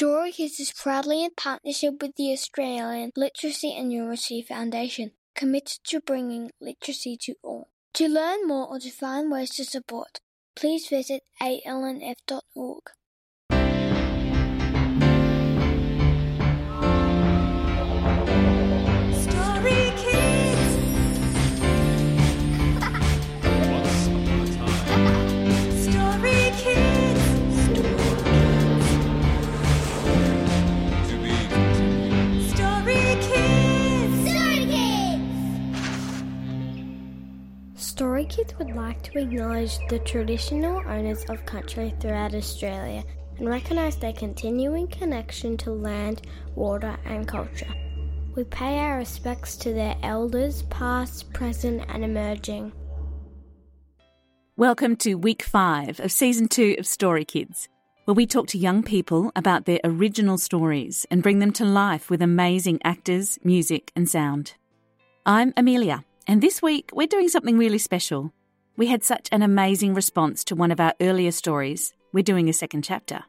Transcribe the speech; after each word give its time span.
Story 0.00 0.32
is 0.38 0.72
proudly 0.76 1.24
in 1.24 1.32
partnership 1.36 2.00
with 2.00 2.14
the 2.14 2.30
Australian 2.32 3.10
Literacy 3.16 3.74
and 3.76 3.90
Numeracy 3.90 4.46
Foundation, 4.46 5.10
committed 5.34 5.80
to 5.86 6.00
bringing 6.00 6.52
literacy 6.60 7.16
to 7.22 7.34
all. 7.42 7.66
To 7.94 8.06
learn 8.06 8.46
more 8.46 8.68
or 8.68 8.78
to 8.78 8.92
find 8.92 9.28
ways 9.28 9.50
to 9.56 9.64
support, 9.64 10.20
please 10.54 10.86
visit 10.86 11.24
alnf.org. 11.42 12.82
Kids 38.38 38.56
would 38.56 38.76
like 38.76 39.02
to 39.02 39.18
acknowledge 39.18 39.80
the 39.88 39.98
traditional 39.98 40.80
owners 40.86 41.24
of 41.24 41.44
country 41.44 41.92
throughout 41.98 42.36
Australia 42.36 43.02
and 43.36 43.48
recognise 43.48 43.96
their 43.96 44.12
continuing 44.12 44.86
connection 44.86 45.56
to 45.56 45.72
land, 45.72 46.22
water, 46.54 46.96
and 47.04 47.26
culture. 47.26 47.74
We 48.36 48.44
pay 48.44 48.78
our 48.78 48.98
respects 48.98 49.56
to 49.56 49.72
their 49.72 49.96
elders, 50.04 50.62
past, 50.70 51.32
present, 51.32 51.82
and 51.88 52.04
emerging. 52.04 52.70
Welcome 54.56 54.94
to 54.98 55.16
week 55.16 55.42
five 55.42 55.98
of 55.98 56.12
season 56.12 56.46
two 56.46 56.76
of 56.78 56.86
Story 56.86 57.24
Kids, 57.24 57.68
where 58.04 58.14
we 58.14 58.24
talk 58.24 58.46
to 58.48 58.58
young 58.58 58.84
people 58.84 59.32
about 59.34 59.64
their 59.64 59.80
original 59.82 60.38
stories 60.38 61.08
and 61.10 61.24
bring 61.24 61.40
them 61.40 61.50
to 61.54 61.64
life 61.64 62.08
with 62.08 62.22
amazing 62.22 62.78
actors, 62.84 63.40
music, 63.42 63.90
and 63.96 64.08
sound. 64.08 64.54
I'm 65.26 65.52
Amelia, 65.56 66.04
and 66.28 66.42
this 66.42 66.60
week 66.60 66.90
we're 66.92 67.06
doing 67.06 67.28
something 67.28 67.56
really 67.56 67.78
special. 67.78 68.32
We 68.76 68.86
had 68.86 69.02
such 69.02 69.28
an 69.32 69.42
amazing 69.42 69.94
response 69.94 70.44
to 70.44 70.54
one 70.54 70.70
of 70.70 70.78
our 70.78 70.94
earlier 71.00 71.32
stories, 71.32 71.94
we're 72.12 72.22
doing 72.22 72.48
a 72.48 72.52
second 72.52 72.84
chapter. 72.84 73.24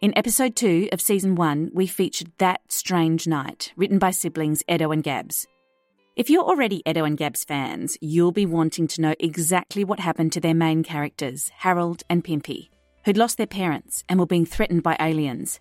In 0.00 0.12
episode 0.18 0.56
two 0.56 0.88
of 0.92 1.00
season 1.00 1.36
one, 1.36 1.70
we 1.72 1.86
featured 1.86 2.32
That 2.38 2.60
Strange 2.68 3.26
Night, 3.26 3.72
written 3.76 3.98
by 3.98 4.10
siblings 4.10 4.62
Edo 4.68 4.90
and 4.90 5.02
Gabs. 5.02 5.46
If 6.16 6.28
you're 6.28 6.42
already 6.42 6.82
Edo 6.86 7.04
and 7.04 7.16
Gabs 7.16 7.44
fans, 7.44 7.96
you'll 8.00 8.32
be 8.32 8.44
wanting 8.44 8.88
to 8.88 9.00
know 9.00 9.14
exactly 9.20 9.84
what 9.84 10.00
happened 10.00 10.32
to 10.32 10.40
their 10.40 10.54
main 10.54 10.82
characters, 10.82 11.50
Harold 11.58 12.02
and 12.10 12.24
Pimpy, 12.24 12.68
who'd 13.04 13.16
lost 13.16 13.38
their 13.38 13.46
parents 13.46 14.02
and 14.08 14.18
were 14.18 14.26
being 14.26 14.44
threatened 14.44 14.82
by 14.82 14.96
aliens. 14.98 15.60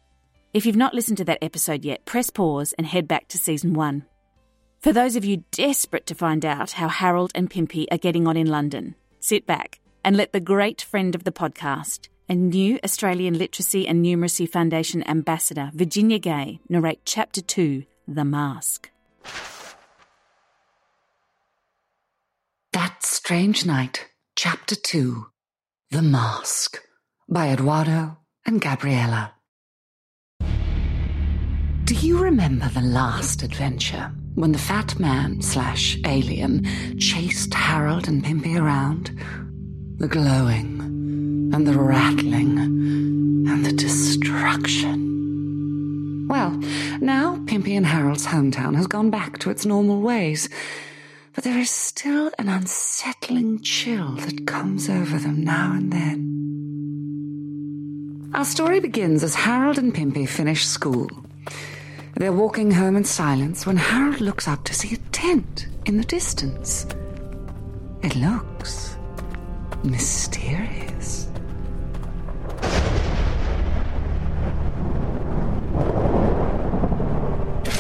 If 0.53 0.66
you've 0.66 0.75
not 0.75 0.93
listened 0.93 1.17
to 1.17 1.25
that 1.25 1.43
episode 1.43 1.86
yet, 1.86 2.05
press 2.05 2.30
pause 2.30 2.73
and 2.73 2.88
head 2.88 3.08
back 3.08 3.27
to 3.30 3.38
season 3.38 3.73
one. 3.73 4.05
For 4.86 4.94
those 4.94 5.16
of 5.16 5.25
you 5.25 5.44
desperate 5.50 6.05
to 6.05 6.14
find 6.14 6.45
out 6.45 6.73
how 6.73 6.89
Harold 6.89 7.31
and 7.33 7.50
Pimpy 7.50 7.88
are 7.91 7.97
getting 7.97 8.28
on 8.28 8.38
in 8.38 8.45
London, 8.45 8.94
sit 9.19 9.47
back 9.47 9.80
and 10.03 10.16
let 10.16 10.31
the 10.31 10.39
great 10.39 10.80
friend 10.80 11.16
of 11.16 11.23
the 11.23 11.31
podcast 11.31 12.08
and 12.30 12.52
new 12.52 12.77
Australian 12.83 13.36
Literacy 13.36 13.88
and 13.88 14.05
Numeracy 14.05 14.47
Foundation 14.47 15.02
ambassador, 15.09 15.72
Virginia 15.73 16.19
Gay, 16.19 16.59
narrate 16.69 17.00
Chapter 17.03 17.42
2 17.42 17.83
The 18.08 18.25
Mask. 18.25 18.92
That 22.72 23.02
Strange 23.02 23.66
Night, 23.66 24.11
Chapter 24.36 24.75
2 24.75 25.25
The 25.89 26.03
Mask 26.03 26.80
by 27.27 27.49
Eduardo 27.49 28.20
and 28.45 28.61
Gabriella. 28.61 29.34
Do 31.86 31.94
you 31.94 32.17
remember 32.17 32.67
the 32.69 32.81
last 32.81 33.44
adventure 33.44 34.11
when 34.33 34.52
the 34.52 34.58
fat 34.58 35.00
man 35.00 35.44
slash 35.44 36.00
alien 36.03 36.66
chased 36.97 37.53
Harold 37.53 38.08
and 38.08 38.23
Pimpy 38.23 38.60
around? 38.60 39.11
The 39.99 40.08
glowing 40.08 40.82
and 41.54 41.67
the 41.67 41.77
rattling 41.77 42.58
and 42.58 43.64
the 43.64 43.71
destruction. 43.71 44.95
Well, 46.27 46.60
now 47.02 47.36
Pimpy 47.45 47.77
and 47.77 47.86
Harold's 47.86 48.26
hometown 48.26 48.76
has 48.76 48.87
gone 48.87 49.11
back 49.11 49.37
to 49.39 49.52
its 49.52 49.64
normal 49.64 50.02
ways, 50.02 50.49
but 51.36 51.43
there 51.43 51.60
is 51.60 51.70
still 51.70 52.31
an 52.39 52.49
unsettling 52.49 53.61
chill 53.61 54.14
that 54.15 54.48
comes 54.48 54.89
over 54.89 55.20
them 55.20 55.43
now 55.43 55.73
and 55.73 55.93
then. 55.93 56.31
Our 58.33 58.43
story 58.43 58.80
begins 58.80 59.23
as 59.23 59.36
Harold 59.36 59.77
and 59.77 59.93
Pimpy 59.93 60.27
finish 60.27 60.65
school. 60.65 61.11
They're 62.17 62.31
walking 62.31 62.71
home 62.71 62.95
in 62.95 63.03
silence 63.03 63.65
when 63.65 63.76
Harold 63.76 64.21
looks 64.21 64.48
up 64.48 64.64
to 64.64 64.73
see 64.73 64.95
a 64.95 64.98
tent 65.11 65.67
in 65.86 65.98
the 65.98 66.03
distance. 66.05 66.87
It 68.03 68.15
looks 68.15 68.95
mysterious. 69.83 71.27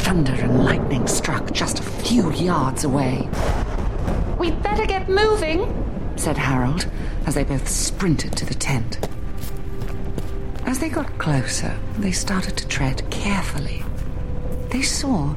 Thunder 0.03 0.33
and 0.33 0.65
lightning 0.65 1.07
struck 1.07 1.53
just 1.53 1.79
a 1.79 1.83
few 1.83 2.29
yards 2.33 2.83
away. 2.83 3.29
We'd 4.37 4.61
better 4.61 4.85
get 4.85 5.07
moving, 5.07 5.63
said 6.17 6.37
Harold 6.37 6.91
as 7.25 7.35
they 7.35 7.45
both 7.45 7.69
sprinted 7.69 8.35
to 8.35 8.45
the 8.45 8.53
tent. 8.53 9.07
As 10.65 10.79
they 10.79 10.89
got 10.89 11.17
closer, 11.19 11.79
they 11.99 12.11
started 12.11 12.57
to 12.57 12.67
tread 12.67 13.09
carefully. 13.09 13.81
They 14.75 14.81
saw 14.81 15.33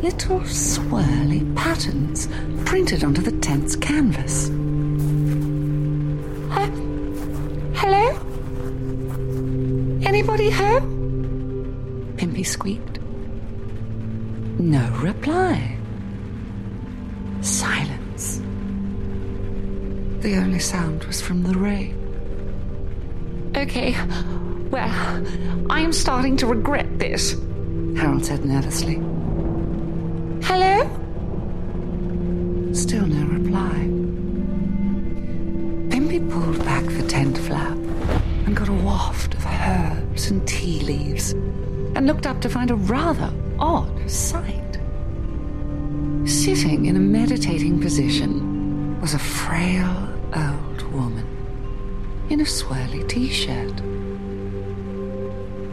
little 0.00 0.38
swirly 0.42 1.42
patterns 1.56 2.28
printed 2.64 3.02
onto 3.02 3.20
the 3.20 3.32
tent's 3.32 3.74
canvas. 3.74 4.48
Uh, 6.52 6.70
hello? 7.74 8.10
Anybody 10.06 10.50
home? 10.50 12.14
Pimpy 12.16 12.46
squeaked. 12.46 13.00
No 14.60 14.88
reply. 15.00 15.76
Silence. 17.40 18.40
The 20.20 20.36
only 20.36 20.60
sound 20.60 21.02
was 21.06 21.20
from 21.20 21.42
the 21.42 21.58
rain. 21.58 23.50
Okay, 23.56 23.96
well, 24.70 25.26
I'm 25.70 25.92
starting 25.92 26.36
to 26.36 26.46
regret 26.46 27.00
this, 27.00 27.34
Harold 27.96 28.24
said 28.26 28.44
nervously. 28.44 28.96
Hello? 30.44 30.84
Still 32.74 33.06
no 33.06 33.26
reply. 33.26 33.88
Pimpy 35.88 36.30
pulled 36.30 36.62
back 36.64 36.84
the 36.84 37.02
tent 37.08 37.38
flap 37.38 37.76
and 38.44 38.54
got 38.54 38.68
a 38.68 38.72
waft 38.72 39.34
of 39.34 39.46
herbs 39.46 40.30
and 40.30 40.46
tea 40.46 40.80
leaves 40.80 41.32
and 41.94 42.06
looked 42.06 42.26
up 42.26 42.40
to 42.42 42.50
find 42.50 42.70
a 42.70 42.76
rather 42.76 43.32
odd 43.58 44.10
sight. 44.10 44.78
Sitting 46.26 46.84
in 46.86 46.96
a 46.96 47.00
meditating 47.00 47.80
position 47.80 49.00
was 49.00 49.14
a 49.14 49.18
frail 49.18 50.06
old 50.34 50.82
woman 50.92 51.26
in 52.28 52.40
a 52.40 52.44
swirly 52.44 53.08
t 53.08 53.30
shirt. 53.30 53.80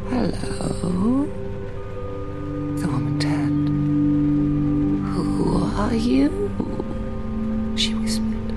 Hello? 0.09 1.42
Are 5.93 5.97
you? 5.97 6.49
She 7.75 7.93
whispered. 7.93 8.51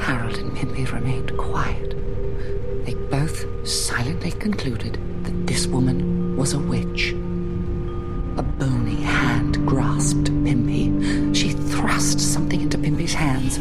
Harold 0.00 0.38
and 0.38 0.56
Pimpy 0.56 0.90
remained 0.90 1.36
quiet. 1.36 1.90
They 2.86 2.94
both 2.94 3.44
silently 3.68 4.30
concluded 4.32 4.98
that 5.24 5.46
this 5.46 5.66
woman 5.66 6.36
was 6.38 6.54
a 6.54 6.58
witch. 6.58 7.12
A 8.38 8.42
bony 8.42 9.02
hand 9.02 9.66
grasped 9.66 10.32
Pimpy. 10.44 11.34
She 11.36 11.50
thrust 11.50 12.18
something 12.18 12.62
into 12.62 12.78
Pimpy's 12.78 13.14
hands. 13.14 13.58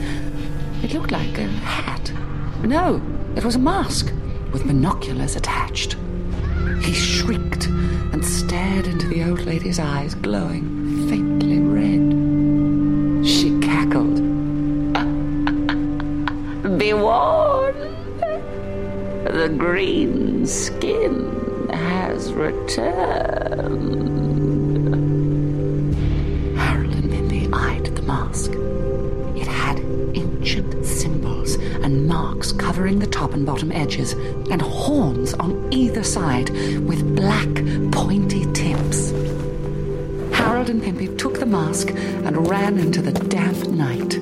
It 0.82 0.94
looked 0.94 1.12
like 1.12 1.38
a 1.38 1.48
hat. 1.48 2.10
No, 2.64 3.02
it 3.36 3.44
was 3.44 3.56
a 3.56 3.60
mask 3.60 4.14
with 4.54 4.66
binoculars 4.66 5.36
attached. 5.36 5.98
He 6.82 6.94
shrieked 6.94 7.66
and 8.14 8.24
stared 8.24 8.88
into 8.88 9.08
the 9.08 9.30
old 9.30 9.42
lady's 9.42 9.80
eyes, 9.80 10.16
glowing 10.16 10.85
green 19.86 20.48
skin 20.48 21.70
has 21.72 22.34
returned. 22.34 23.06
Harold 26.58 26.96
and 26.96 27.08
Mindy 27.08 27.48
eyed 27.54 27.86
the 27.96 28.02
mask. 28.02 28.50
It 29.36 29.46
had 29.46 29.78
ancient 30.16 30.84
symbols 30.84 31.54
and 31.84 32.08
marks 32.08 32.52
covering 32.52 32.98
the 32.98 33.06
top 33.06 33.36
and 33.36 33.46
bottom 33.46 33.72
edges, 33.72 34.14
and 34.50 34.60
horns 34.60 35.36
on 35.36 35.72
either 35.72 36.02
side 36.02 36.50
with 36.90 37.16
black, 37.16 37.54
pointy 37.92 38.52
tips. 38.54 39.12
Harold 40.32 40.72
and 40.72 40.82
Pimpy 40.82 41.16
took 41.16 41.40
the 41.40 41.46
mask 41.46 41.92
and 41.92 42.50
ran 42.50 42.80
into 42.80 43.04
the 43.04 43.12
damp 43.12 43.68
night. 43.68 44.18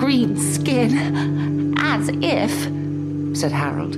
Green 0.00 0.36
skin, 0.36 1.74
as 1.78 2.08
if, 2.20 2.79
said 3.34 3.52
Harold. 3.52 3.96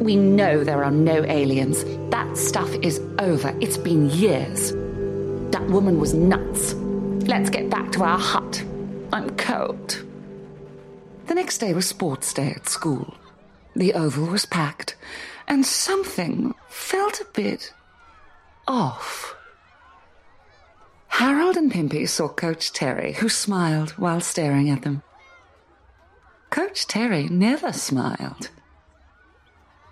We 0.00 0.16
know 0.16 0.64
there 0.64 0.84
are 0.84 0.90
no 0.90 1.24
aliens. 1.24 1.84
That 2.10 2.36
stuff 2.36 2.72
is 2.82 3.00
over. 3.18 3.56
It's 3.60 3.76
been 3.76 4.10
years. 4.10 4.72
That 5.52 5.66
woman 5.66 6.00
was 6.00 6.14
nuts. 6.14 6.74
Let's 7.28 7.50
get 7.50 7.70
back 7.70 7.92
to 7.92 8.02
our 8.02 8.18
hut. 8.18 8.64
I'm 9.12 9.30
cold. 9.36 10.04
The 11.26 11.34
next 11.34 11.58
day 11.58 11.72
was 11.72 11.86
sports 11.86 12.32
day 12.34 12.50
at 12.50 12.68
school. 12.68 13.14
The 13.76 13.94
oval 13.94 14.26
was 14.26 14.44
packed, 14.44 14.96
and 15.46 15.64
something 15.64 16.54
felt 16.68 17.20
a 17.20 17.26
bit 17.32 17.72
off. 18.66 19.34
Harold 21.08 21.56
and 21.56 21.70
Pimpy 21.70 22.08
saw 22.08 22.28
Coach 22.28 22.72
Terry, 22.72 23.12
who 23.12 23.28
smiled 23.28 23.90
while 23.92 24.20
staring 24.20 24.68
at 24.70 24.82
them. 24.82 25.02
Coach 26.50 26.86
Terry 26.86 27.28
never 27.28 27.72
smiled. 27.72 28.50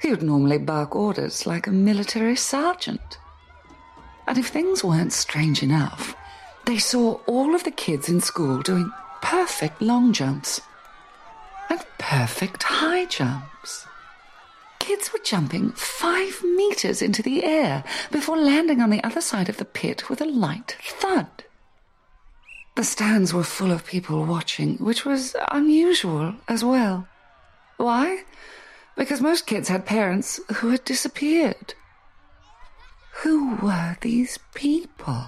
He 0.00 0.10
would 0.10 0.22
normally 0.22 0.58
bark 0.58 0.96
orders 0.96 1.46
like 1.46 1.66
a 1.66 1.72
military 1.72 2.36
sergeant. 2.36 3.18
And 4.26 4.38
if 4.38 4.48
things 4.48 4.82
weren't 4.82 5.12
strange 5.12 5.62
enough, 5.62 6.14
they 6.64 6.78
saw 6.78 7.20
all 7.26 7.54
of 7.54 7.64
the 7.64 7.70
kids 7.70 8.08
in 8.08 8.20
school 8.20 8.62
doing 8.62 8.90
perfect 9.20 9.82
long 9.82 10.12
jumps 10.12 10.60
and 11.68 11.84
perfect 11.98 12.62
high 12.62 13.04
jumps. 13.06 13.86
Kids 14.78 15.12
were 15.12 15.20
jumping 15.24 15.72
five 15.72 16.42
meters 16.42 17.02
into 17.02 17.22
the 17.22 17.44
air 17.44 17.84
before 18.10 18.36
landing 18.36 18.80
on 18.80 18.90
the 18.90 19.04
other 19.04 19.20
side 19.20 19.48
of 19.48 19.58
the 19.58 19.64
pit 19.64 20.08
with 20.08 20.20
a 20.20 20.24
light 20.26 20.76
thud. 20.82 21.28
The 22.76 22.84
stands 22.84 23.34
were 23.34 23.44
full 23.44 23.70
of 23.70 23.84
people 23.84 24.24
watching, 24.24 24.76
which 24.78 25.04
was 25.04 25.36
unusual 25.50 26.34
as 26.48 26.64
well. 26.64 27.06
Why? 27.76 28.24
Because 28.96 29.20
most 29.20 29.46
kids 29.46 29.68
had 29.68 29.86
parents 29.86 30.40
who 30.56 30.70
had 30.70 30.84
disappeared. 30.84 31.74
Who 33.22 33.56
were 33.56 33.96
these 34.00 34.38
people? 34.54 35.26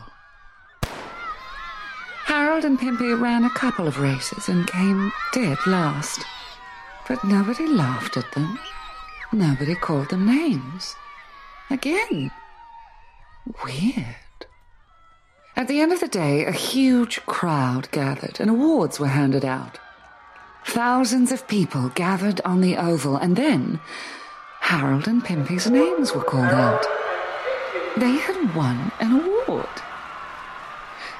Harold 2.24 2.64
and 2.64 2.78
Pimpy 2.78 3.20
ran 3.20 3.44
a 3.44 3.50
couple 3.50 3.86
of 3.86 4.00
races 4.00 4.48
and 4.48 4.66
came 4.66 5.12
dead 5.32 5.58
last. 5.66 6.24
But 7.08 7.24
nobody 7.24 7.66
laughed 7.66 8.16
at 8.16 8.30
them. 8.32 8.58
Nobody 9.32 9.74
called 9.74 10.10
them 10.10 10.26
names. 10.26 10.94
Again. 11.70 12.30
Weird. 13.64 14.16
At 15.56 15.68
the 15.68 15.80
end 15.80 15.92
of 15.92 16.00
the 16.00 16.08
day, 16.08 16.44
a 16.44 16.52
huge 16.52 17.24
crowd 17.26 17.90
gathered 17.90 18.40
and 18.40 18.50
awards 18.50 18.98
were 18.98 19.08
handed 19.08 19.44
out. 19.44 19.78
Thousands 20.64 21.32
of 21.32 21.48
people 21.48 21.90
gathered 21.90 22.40
on 22.44 22.60
the 22.60 22.76
oval, 22.76 23.16
and 23.16 23.36
then 23.36 23.80
Harold 24.60 25.06
and 25.06 25.22
Pimpy's 25.22 25.68
names 25.68 26.14
were 26.14 26.22
called 26.22 26.52
out. 26.52 26.84
They 27.96 28.12
had 28.12 28.54
won 28.54 28.90
an 29.00 29.12
award. 29.20 29.68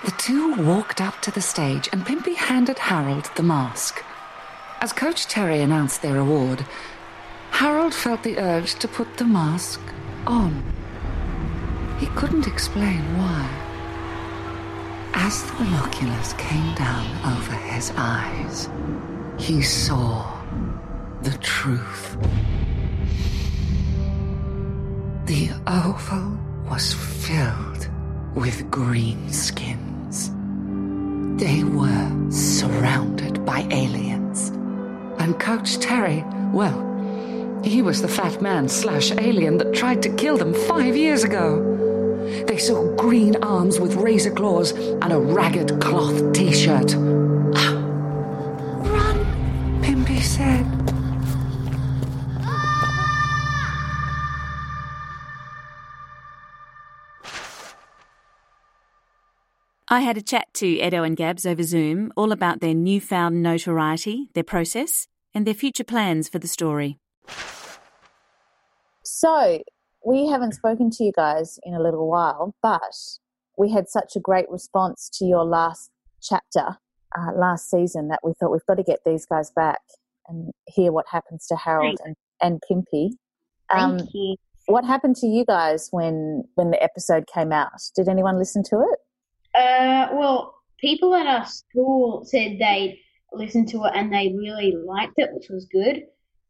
The 0.05 0.13
two 0.13 0.55
walked 0.55 1.01
up 1.01 1.21
to 1.23 1.31
the 1.31 1.43
stage, 1.43 1.89
and 1.93 2.07
Pimpy 2.07 2.35
handed 2.35 2.79
Harold 2.79 3.31
the 3.37 3.43
mask. 3.43 4.03
As 4.81 4.93
Coach 4.93 5.27
Terry 5.27 5.61
announced 5.61 6.03
their 6.03 6.19
award, 6.19 6.65
Harold 7.51 7.95
felt 7.95 8.23
the 8.23 8.39
urge 8.39 8.75
to 8.77 8.89
put 8.89 9.17
the 9.17 9.25
mask 9.25 9.81
on. 10.27 10.63
He 11.99 12.07
couldn't 12.07 12.47
explain 12.47 13.01
why. 13.19 13.49
As 15.15 15.45
the 15.45 15.53
binoculars 15.53 16.33
came 16.33 16.75
down 16.75 17.37
over 17.37 17.53
his 17.53 17.93
eyes, 17.97 18.69
he 19.39 19.63
saw 19.63 20.41
the 21.23 21.37
truth. 21.39 22.17
The 25.27 25.51
oval 25.67 26.39
was 26.69 26.95
filled 26.95 27.89
with 28.35 28.71
green 28.71 29.33
skins. 29.33 30.31
They 31.41 31.65
were 31.65 32.31
surrounded 32.31 33.45
by 33.45 33.67
aliens. 33.71 34.51
And 35.19 35.39
Coach 35.39 35.79
Terry, 35.79 36.25
well, 36.53 36.89
he 37.65 37.83
was 37.83 38.03
the 38.03 38.09
fat 38.09 38.43
man 38.43 38.69
slash 38.69 39.13
alien 39.13 39.59
that 39.59 39.73
tried 39.73 40.03
to 40.03 40.15
kill 40.15 40.37
them 40.37 40.55
five 40.55 40.97
years 40.97 41.25
ago. 41.25 41.69
They 42.47 42.59
saw 42.59 42.95
green 42.97 43.37
arms 43.43 43.79
with 43.79 43.95
razor 43.95 44.33
claws 44.33 44.73
and 44.73 45.13
a 45.13 45.19
ragged 45.19 45.81
cloth 45.81 46.33
t 46.33 46.53
shirt. 46.53 47.22
I 59.93 60.01
had 60.01 60.17
a 60.17 60.23
chat 60.23 60.47
to 60.55 60.67
Edo 60.67 61.03
and 61.03 61.15
Gabs 61.15 61.45
over 61.45 61.63
Zoom 61.63 62.15
all 62.17 62.33
about 62.33 62.61
their 62.61 62.73
newfound 62.73 63.43
notoriety, 63.43 64.31
their 64.33 64.43
process, 64.43 65.07
and 65.35 65.47
their 65.47 65.53
future 65.53 65.85
plans 65.85 66.31
for 66.31 66.39
the 66.39 66.49
story. 66.49 66.99
So, 69.03 69.63
we 70.03 70.29
haven't 70.29 70.53
spoken 70.53 70.89
to 70.93 71.05
you 71.05 71.13
guys 71.15 71.59
in 71.65 71.75
a 71.75 71.83
little 71.83 72.09
while, 72.09 72.55
but 72.63 73.19
we 73.59 73.71
had 73.71 73.87
such 73.87 74.17
a 74.17 74.19
great 74.19 74.49
response 74.49 75.11
to 75.19 75.27
your 75.27 75.45
last 75.45 75.91
chapter 76.23 76.79
uh, 77.15 77.33
last 77.35 77.69
season 77.69 78.09
that 78.09 78.21
we 78.25 78.33
thought 78.33 78.51
we've 78.51 78.65
got 78.67 78.79
to 78.79 78.83
get 78.83 79.01
these 79.05 79.27
guys 79.27 79.51
back 79.51 79.83
and 80.27 80.53
hear 80.69 80.91
what 80.91 81.05
happens 81.13 81.47
to 81.49 81.57
Harold 81.57 81.99
and, 82.03 82.17
and 82.41 82.63
Pimpy. 82.63 83.11
Um, 83.69 83.99
Thank 83.99 84.11
you. 84.15 84.37
What 84.69 84.87
happened 84.87 85.17
to 85.17 85.27
you 85.27 85.45
guys 85.45 85.89
when 85.91 86.45
when 86.55 86.71
the 86.71 86.83
episode 86.83 87.27
came 87.27 87.53
out? 87.53 87.83
Did 87.95 88.09
anyone 88.09 88.39
listen 88.39 88.63
to 88.71 88.81
it? 88.81 88.99
Uh, 89.55 90.09
well, 90.13 90.55
people 90.79 91.15
at 91.15 91.27
our 91.27 91.47
school 91.47 92.25
said 92.25 92.59
they 92.59 93.01
listened 93.33 93.69
to 93.69 93.85
it 93.85 93.93
and 93.95 94.13
they 94.13 94.35
really 94.37 94.75
liked 94.87 95.15
it, 95.17 95.31
which 95.33 95.49
was 95.49 95.67
good. 95.73 96.05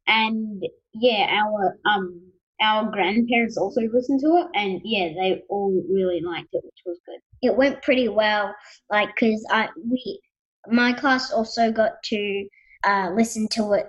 And 0.06 0.62
yeah, 0.94 1.26
our 1.30 1.78
um 1.84 2.32
our 2.60 2.90
grandparents 2.90 3.56
also 3.56 3.80
listened 3.92 4.20
to 4.20 4.36
it, 4.36 4.46
and 4.54 4.80
yeah, 4.84 5.08
they 5.08 5.42
all 5.48 5.72
really 5.90 6.20
liked 6.20 6.48
it, 6.52 6.62
which 6.64 6.82
was 6.86 6.98
good. 7.06 7.18
it 7.42 7.56
went 7.56 7.82
pretty 7.82 8.08
well. 8.08 8.54
Like, 8.90 9.14
cause 9.16 9.44
I 9.50 9.68
we 9.76 10.20
my 10.68 10.92
class 10.92 11.32
also 11.32 11.72
got 11.72 12.02
to 12.04 12.48
uh, 12.84 13.10
listen 13.14 13.48
to 13.48 13.72
it. 13.72 13.86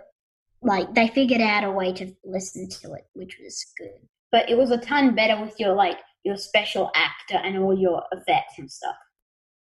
Like, 0.61 0.93
they 0.95 1.07
figured 1.09 1.41
out 1.41 1.63
a 1.63 1.71
way 1.71 1.93
to 1.93 2.15
listen 2.23 2.69
to 2.69 2.93
it, 2.93 3.05
which 3.13 3.37
was 3.43 3.65
good. 3.77 4.07
But 4.31 4.49
it 4.49 4.57
was 4.57 4.71
a 4.71 4.77
ton 4.77 5.13
better 5.13 5.39
with 5.39 5.59
your 5.59 5.75
like 5.75 5.99
your 6.23 6.37
special 6.37 6.91
actor 6.95 7.37
and 7.43 7.57
all 7.57 7.77
your 7.77 8.03
effects 8.11 8.57
and 8.57 8.71
stuff. 8.71 8.95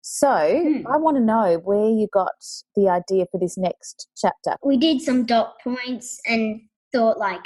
So, 0.00 0.62
Hmm. 0.62 0.86
I 0.86 0.96
want 0.96 1.16
to 1.16 1.22
know 1.22 1.58
where 1.64 1.90
you 1.90 2.08
got 2.12 2.32
the 2.74 2.88
idea 2.88 3.26
for 3.30 3.38
this 3.38 3.58
next 3.58 4.08
chapter. 4.16 4.56
We 4.64 4.76
did 4.76 5.00
some 5.02 5.26
dot 5.26 5.56
points 5.62 6.18
and 6.26 6.60
thought 6.92 7.18
like, 7.18 7.44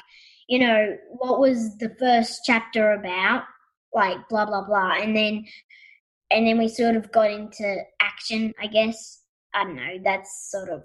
you 0.49 0.59
know, 0.59 0.97
what 1.11 1.41
was 1.41 1.77
the 1.79 1.95
first 1.99 2.43
chapter 2.45 2.93
about? 2.93 3.45
Like, 3.93 4.29
blah 4.29 4.47
blah 4.47 4.65
blah, 4.65 4.93
and 4.93 5.17
then 5.17 5.45
and 6.31 6.47
then 6.47 6.57
we 6.59 6.69
sort 6.69 6.97
of 6.97 7.11
got 7.13 7.31
into 7.31 7.83
action. 8.01 8.55
I 8.61 8.67
guess 8.67 9.23
I 9.55 9.65
don't 9.65 9.77
know. 9.77 9.99
That's 10.05 10.51
sort 10.51 10.69
of. 10.71 10.85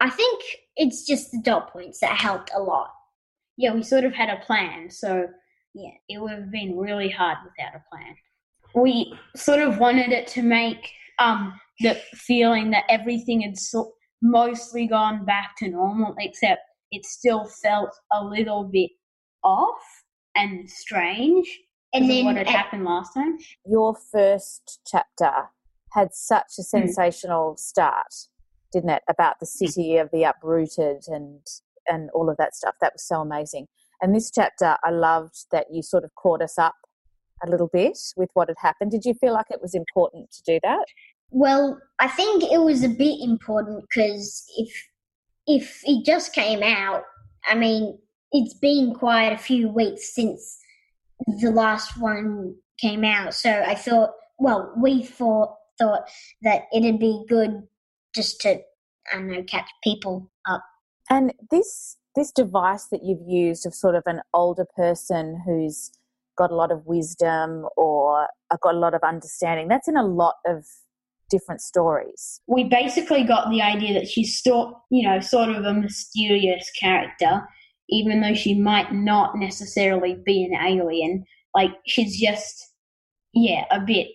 I 0.00 0.10
think 0.10 0.42
it's 0.76 1.04
just 1.04 1.32
the 1.32 1.40
dot 1.42 1.72
points 1.72 1.98
that 2.00 2.16
helped 2.18 2.50
a 2.54 2.62
lot. 2.62 2.90
Yeah, 3.56 3.74
we 3.74 3.82
sort 3.82 4.04
of 4.04 4.14
had 4.14 4.30
a 4.30 4.44
plan, 4.46 4.88
so 4.90 5.26
Yeah. 5.78 5.90
it 6.08 6.20
would 6.20 6.32
have 6.32 6.50
been 6.50 6.76
really 6.76 7.08
hard 7.08 7.38
without 7.44 7.74
a 7.74 7.82
plan. 7.90 8.16
We 8.74 9.14
sort 9.36 9.60
of 9.60 9.78
wanted 9.78 10.10
it 10.10 10.26
to 10.28 10.42
make 10.42 10.90
um, 11.18 11.58
the 11.80 12.00
feeling 12.14 12.70
that 12.70 12.84
everything 12.88 13.42
had 13.42 13.56
so- 13.56 13.92
mostly 14.20 14.86
gone 14.86 15.24
back 15.24 15.56
to 15.58 15.68
normal, 15.68 16.14
except 16.18 16.62
it 16.90 17.04
still 17.04 17.46
felt 17.62 17.90
a 18.12 18.24
little 18.24 18.64
bit 18.64 18.90
off 19.44 19.82
and 20.34 20.68
strange. 20.68 21.46
And 21.94 22.10
then 22.10 22.24
what 22.26 22.36
had 22.36 22.48
happened 22.48 22.84
last 22.84 23.14
time. 23.14 23.38
Your 23.64 23.96
first 24.12 24.80
chapter 24.86 25.48
had 25.92 26.08
such 26.12 26.52
a 26.58 26.62
sensational 26.62 27.56
start, 27.56 28.14
didn't 28.72 28.90
it? 28.90 29.02
About 29.08 29.36
the 29.40 29.46
city 29.46 29.96
of 29.96 30.10
the 30.12 30.24
uprooted 30.24 31.04
and 31.06 31.40
and 31.90 32.10
all 32.10 32.28
of 32.28 32.36
that 32.36 32.54
stuff. 32.54 32.74
That 32.82 32.92
was 32.94 33.06
so 33.06 33.20
amazing. 33.22 33.68
And 34.00 34.14
this 34.14 34.30
chapter, 34.30 34.76
I 34.84 34.90
loved 34.90 35.46
that 35.50 35.66
you 35.72 35.82
sort 35.82 36.04
of 36.04 36.14
caught 36.14 36.42
us 36.42 36.58
up 36.58 36.74
a 37.44 37.50
little 37.50 37.68
bit 37.72 37.98
with 38.16 38.30
what 38.34 38.48
had 38.48 38.56
happened. 38.60 38.90
Did 38.90 39.04
you 39.04 39.14
feel 39.14 39.32
like 39.32 39.46
it 39.50 39.62
was 39.62 39.74
important 39.74 40.30
to 40.32 40.42
do 40.42 40.60
that? 40.62 40.86
Well, 41.30 41.78
I 41.98 42.08
think 42.08 42.42
it 42.44 42.60
was 42.60 42.82
a 42.82 42.88
bit 42.88 43.20
important 43.20 43.82
because 43.82 44.44
if 44.56 44.70
if 45.46 45.80
it 45.84 46.04
just 46.04 46.34
came 46.34 46.62
out, 46.62 47.04
I 47.46 47.54
mean, 47.54 47.98
it's 48.32 48.54
been 48.54 48.94
quite 48.94 49.32
a 49.32 49.38
few 49.38 49.68
weeks 49.68 50.14
since 50.14 50.58
the 51.40 51.50
last 51.50 51.98
one 51.98 52.54
came 52.78 53.04
out. 53.04 53.34
So 53.34 53.50
I 53.50 53.74
thought, 53.74 54.10
well, 54.38 54.72
we 54.76 55.02
thought 55.02 55.54
thought 55.78 56.02
that 56.42 56.62
it'd 56.74 56.98
be 56.98 57.24
good 57.28 57.62
just 58.14 58.40
to, 58.40 58.58
I 59.12 59.16
don't 59.16 59.30
know, 59.30 59.42
catch 59.44 59.68
people 59.84 60.30
up. 60.48 60.62
And 61.08 61.32
this 61.50 61.96
this 62.18 62.32
device 62.32 62.86
that 62.86 63.04
you've 63.04 63.26
used 63.26 63.64
of 63.64 63.74
sort 63.74 63.94
of 63.94 64.02
an 64.06 64.20
older 64.34 64.66
person 64.76 65.40
who's 65.46 65.90
got 66.36 66.50
a 66.50 66.54
lot 66.54 66.70
of 66.70 66.86
wisdom 66.86 67.66
or 67.76 68.28
uh, 68.50 68.56
got 68.62 68.74
a 68.74 68.78
lot 68.78 68.94
of 68.94 69.02
understanding, 69.02 69.68
that's 69.68 69.88
in 69.88 69.96
a 69.96 70.04
lot 70.04 70.34
of 70.46 70.64
different 71.30 71.60
stories. 71.60 72.40
We 72.46 72.64
basically 72.64 73.24
got 73.24 73.50
the 73.50 73.60
idea 73.60 73.94
that 73.94 74.08
she's 74.08 74.36
still, 74.36 74.82
you 74.90 75.08
know, 75.08 75.20
sort 75.20 75.50
of 75.50 75.64
a 75.64 75.74
mysterious 75.74 76.70
character, 76.78 77.46
even 77.90 78.20
though 78.20 78.34
she 78.34 78.54
might 78.54 78.92
not 78.92 79.36
necessarily 79.36 80.16
be 80.24 80.44
an 80.44 80.54
alien. 80.54 81.24
Like, 81.54 81.72
she's 81.86 82.18
just, 82.18 82.72
yeah, 83.32 83.64
a 83.70 83.80
bit 83.80 84.08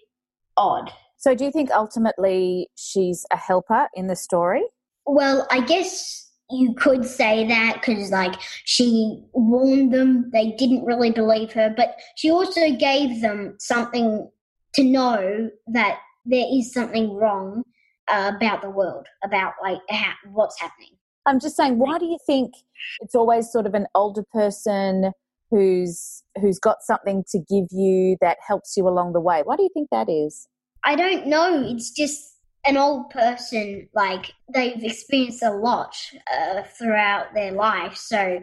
odd. 0.57 0.91
So 1.17 1.35
do 1.35 1.45
you 1.45 1.51
think 1.51 1.71
ultimately 1.71 2.69
she's 2.75 3.25
a 3.31 3.37
helper 3.37 3.87
in 3.93 4.07
the 4.07 4.15
story? 4.15 4.63
Well, 5.05 5.47
I 5.51 5.61
guess 5.61 6.22
you 6.49 6.73
could 6.75 7.05
say 7.05 7.47
that 7.47 7.75
because, 7.75 8.11
like, 8.11 8.35
she 8.65 9.23
warned 9.33 9.93
them. 9.93 10.29
They 10.31 10.51
didn't 10.57 10.85
really 10.85 11.11
believe 11.11 11.51
her, 11.53 11.73
but 11.75 11.95
she 12.15 12.29
also 12.31 12.71
gave 12.71 13.21
them 13.21 13.55
something 13.59 14.29
to 14.75 14.83
know 14.83 15.49
that 15.67 15.99
there 16.25 16.45
is 16.51 16.73
something 16.73 17.13
wrong 17.13 17.63
uh, 18.07 18.31
about 18.35 18.61
the 18.61 18.69
world, 18.69 19.07
about 19.23 19.53
like 19.61 19.79
how, 19.89 20.13
what's 20.31 20.59
happening. 20.59 20.89
I'm 21.25 21.39
just 21.39 21.55
saying, 21.55 21.79
why 21.79 21.97
do 21.99 22.05
you 22.05 22.17
think 22.25 22.53
it's 22.99 23.15
always 23.15 23.51
sort 23.51 23.65
of 23.65 23.73
an 23.73 23.87
older 23.95 24.23
person 24.33 25.11
who's 25.49 26.23
who's 26.41 26.59
got 26.59 26.81
something 26.81 27.23
to 27.29 27.39
give 27.39 27.67
you 27.71 28.17
that 28.21 28.37
helps 28.45 28.75
you 28.75 28.87
along 28.87 29.13
the 29.13 29.21
way? 29.21 29.41
Why 29.43 29.55
do 29.55 29.63
you 29.63 29.69
think 29.73 29.89
that 29.91 30.09
is? 30.09 30.47
I 30.83 30.95
don't 30.95 31.27
know. 31.27 31.63
It's 31.65 31.91
just 31.91 32.32
an 32.65 32.77
old 32.77 33.09
person, 33.09 33.89
like 33.93 34.33
they've 34.53 34.83
experienced 34.83 35.43
a 35.43 35.51
lot 35.51 35.95
uh, 36.33 36.63
throughout 36.63 37.33
their 37.33 37.51
life. 37.51 37.95
So 37.95 38.41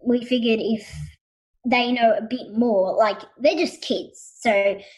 we 0.00 0.24
figured 0.24 0.60
if 0.60 0.88
they 1.64 1.92
know 1.92 2.14
a 2.16 2.22
bit 2.22 2.56
more, 2.56 2.94
like 2.94 3.20
they're 3.38 3.56
just 3.56 3.82
kids, 3.82 4.34
so 4.38 4.50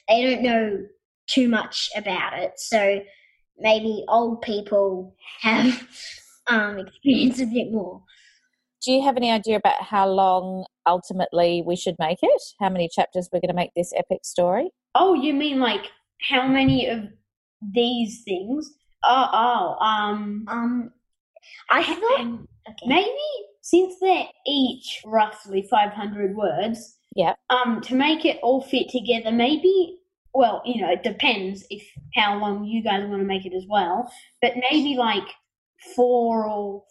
they 0.09 0.23
don't 0.23 0.43
know 0.43 0.87
too 1.27 1.49
much 1.49 1.91
about 1.97 2.39
it. 2.39 2.53
So 2.57 3.01
maybe 3.59 4.05
old 4.09 4.43
people 4.43 5.15
have 5.41 5.89
um, 6.47 6.79
experienced 6.79 7.41
a 7.41 7.47
bit 7.47 7.73
more. 7.73 8.03
Do 8.85 8.93
you 8.93 9.03
have 9.03 9.17
any 9.17 9.31
idea 9.31 9.57
about 9.57 9.83
how 9.83 10.09
long 10.09 10.65
ultimately 10.87 11.63
we 11.67 11.75
should 11.75 11.97
make 11.99 12.19
it? 12.23 12.43
How 12.61 12.69
many 12.69 12.89
chapters 12.89 13.29
we're 13.33 13.41
going 13.41 13.49
to 13.49 13.55
make 13.55 13.73
this 13.75 13.93
epic 13.97 14.21
story? 14.25 14.71
Oh, 14.95 15.15
you 15.15 15.35
mean 15.35 15.59
like 15.59 15.87
how 16.21 16.47
many 16.47 16.87
of 16.87 17.09
these 17.61 18.23
things? 18.25 18.73
Oh, 19.05 19.29
oh, 19.33 19.85
um, 19.85 20.45
Um, 20.49 20.93
I 21.71 21.83
thought 21.83 22.21
okay. 22.69 22.87
maybe 22.87 23.19
since 23.63 23.95
they're 24.01 24.27
each 24.47 25.03
roughly 25.05 25.63
500 25.63 26.35
words, 26.37 26.97
Yeah. 27.15 27.35
um, 27.51 27.81
to 27.83 27.95
make 27.95 28.25
it 28.25 28.39
all 28.43 28.61
fit 28.63 28.89
together, 28.89 29.31
maybe, 29.31 29.99
well, 30.35 30.63
you 30.65 30.81
know, 30.81 30.91
it 30.91 31.03
depends 31.03 31.65
if 31.71 31.87
how 32.15 32.39
long 32.39 32.65
you 32.65 32.83
guys 32.83 33.05
want 33.07 33.21
to 33.21 33.27
make 33.27 33.45
it 33.47 33.55
as 33.55 33.67
well, 33.69 34.11
but 34.43 34.53
maybe 34.71 34.97
like 34.97 35.29
four 35.95 36.47
or 36.47 36.83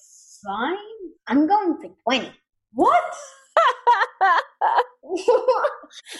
five? 0.45 0.77
I'm 1.27 1.47
going 1.47 1.77
for 1.81 1.89
twenty. 2.03 2.31
What? 2.74 3.03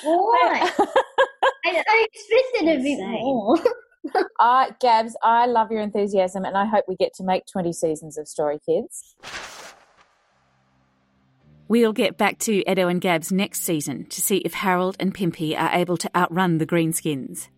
Why? 0.03 0.71
I, 1.65 1.83
I 1.87 2.07
expected 2.13 2.79
a 2.79 2.81
bit 2.81 2.99
more. 2.99 3.57
uh, 4.39 4.71
Gabs, 4.79 5.15
I 5.24 5.45
love 5.45 5.71
your 5.71 5.81
enthusiasm 5.81 6.45
and 6.45 6.57
I 6.57 6.65
hope 6.65 6.86
we 6.88 6.95
get 6.95 7.13
to 7.15 7.24
make 7.24 7.45
20 7.45 7.74
seasons 7.74 8.17
of 8.17 8.27
Story 8.27 8.59
Kids. 8.65 9.15
We'll 11.69 11.93
get 11.93 12.17
back 12.17 12.39
to 12.39 12.69
Edo 12.69 12.88
and 12.88 13.01
Gabs 13.01 13.31
next 13.31 13.63
season 13.63 14.05
to 14.05 14.21
see 14.21 14.38
if 14.38 14.53
Harold 14.53 14.95
and 15.00 15.13
Pimpy 15.13 15.59
are 15.59 15.74
able 15.74 15.97
to 15.97 16.09
outrun 16.15 16.59
the 16.59 16.65
Greenskins. 16.65 17.50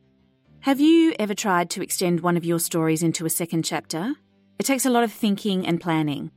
Have 0.62 0.80
you 0.80 1.14
ever 1.20 1.36
tried 1.36 1.70
to 1.72 1.84
extend 1.84 2.22
one 2.22 2.36
of 2.36 2.44
your 2.44 2.60
stories 2.60 3.04
into 3.04 3.26
a 3.26 3.30
second 3.30 3.64
chapter? 3.64 4.16
It 4.58 4.66
takes 4.66 4.86
a 4.86 4.90
lot 4.90 5.04
of 5.04 5.12
thinking 5.12 5.66
and 5.66 5.80
planning. 5.80 6.32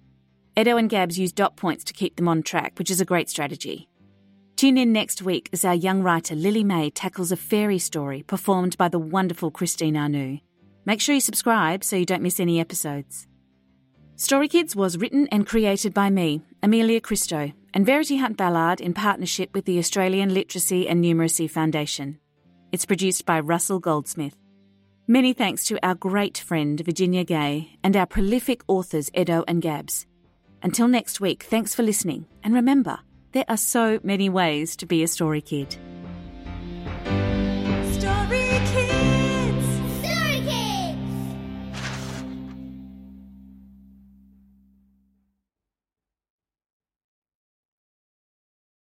Edo 0.57 0.77
and 0.77 0.91
Gabs 0.91 1.19
use 1.19 1.33
dot 1.33 1.57
points 1.57 1.83
to 1.85 1.95
keep 1.95 2.17
them 2.17 2.29
on 2.29 2.43
track, 2.43 2.79
which 2.79 2.91
is 2.91 3.01
a 3.01 3.07
great 3.07 3.31
strategy. 3.31 3.89
Tune 4.63 4.79
in 4.79 4.93
next 4.93 5.23
week 5.23 5.49
as 5.53 5.65
our 5.65 5.75
young 5.75 6.05
writer 6.05 6.37
Lily 6.37 6.63
May 6.63 6.89
tackles 6.89 7.33
a 7.33 7.37
fairy 7.37 7.81
story 7.81 8.23
performed 8.23 8.79
by 8.79 8.87
the 8.87 8.97
wonderful 8.97 9.51
Christine 9.51 9.97
Anu. 9.97 10.39
Make 10.85 11.01
sure 11.01 11.17
you 11.17 11.21
subscribe 11.21 11.83
so 11.83 11.97
you 11.97 12.07
don't 12.07 12.23
miss 12.23 12.39
any 12.39 12.61
episodes. 12.61 13.27
Story 14.15 14.47
Kids 14.47 14.77
was 14.77 14.99
written 14.99 15.27
and 15.33 15.49
created 15.49 15.93
by 15.93 16.11
me, 16.11 16.43
Amelia 16.63 17.01
Christo, 17.01 17.51
and 17.75 17.85
Verity 17.85 18.19
Hunt 18.19 18.37
Ballard 18.37 18.81
in 18.81 18.95
partnership 18.95 19.53
with 19.53 19.65
the 19.65 19.81
Australian 19.81 20.33
Literacy 20.33 20.89
and 20.89 21.03
Numeracy 21.03 21.51
Foundation. 21.51 22.21
It's 22.71 22.87
produced 22.87 23.27
by 23.27 23.41
Russell 23.41 23.81
Goldsmith. 23.81 24.37
Many 25.09 25.33
thanks 25.33 25.65
to 25.65 25.85
our 25.85 25.97
great 25.97 26.39
friend 26.39 26.79
Virginia 26.79 27.25
Gay 27.25 27.71
and 27.83 27.97
our 27.97 28.07
prolific 28.07 28.63
authors 28.69 29.11
Edo 29.13 29.43
and 29.49 29.61
Gabs. 29.61 30.07
Until 30.63 30.87
next 30.87 31.21
week, 31.21 31.43
thanks 31.43 31.75
for 31.75 31.83
listening, 31.83 32.27
and 32.45 32.55
remember, 32.55 33.01
there 33.33 33.45
are 33.49 33.57
so 33.57 33.99
many 34.03 34.29
ways 34.29 34.77
to 34.77 34.87
be 34.87 35.03
a 35.03 35.09
story 35.09 35.41
kid. 35.41 35.77